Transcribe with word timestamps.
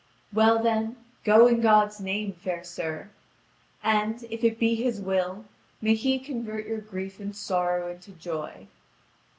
"Well, 0.33 0.57
then, 0.57 0.95
go 1.23 1.45
in 1.45 1.61
God's 1.61 1.99
name, 1.99 2.33
fair 2.33 2.63
sir; 2.63 3.11
and, 3.83 4.23
if 4.31 4.43
it 4.43 4.57
be 4.57 4.73
His 4.73 4.99
will, 4.99 5.45
may 5.79 5.93
He 5.93 6.17
convert 6.17 6.65
your 6.65 6.79
grief 6.81 7.19
and 7.19 7.35
sorrow 7.35 7.91
into 7.91 8.09
joy." 8.11 8.65